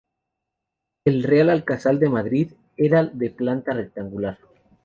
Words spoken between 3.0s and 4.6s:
de planta rectangular.